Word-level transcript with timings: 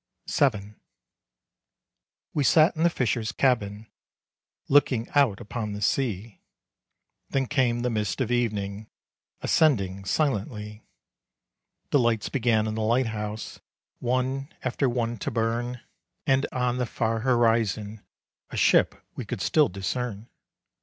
VII. 0.35 0.73
We 2.33 2.43
sat 2.43 2.75
in 2.75 2.81
the 2.81 2.89
fisher's 2.89 3.31
cabin, 3.31 3.85
Looking 4.67 5.07
out 5.09 5.39
upon 5.39 5.73
the 5.73 5.81
sea. 5.83 6.41
Then 7.29 7.45
came 7.45 7.81
the 7.81 7.91
mists 7.91 8.19
of 8.19 8.31
evening, 8.31 8.89
Ascending 9.41 10.05
silently. 10.05 10.83
The 11.91 11.99
lights 11.99 12.29
began 12.29 12.65
in 12.65 12.73
the 12.73 12.81
lighthouse 12.81 13.59
One 13.99 14.51
after 14.63 14.89
one 14.89 15.17
to 15.17 15.29
burn, 15.29 15.81
And 16.25 16.47
on 16.51 16.77
the 16.77 16.87
far 16.87 17.19
horizon 17.19 18.03
A 18.49 18.57
ship 18.57 19.05
we 19.15 19.23
could 19.23 19.39
still 19.39 19.69
discern. 19.69 20.29